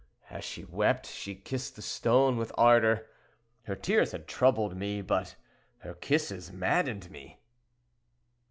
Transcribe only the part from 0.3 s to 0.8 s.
As she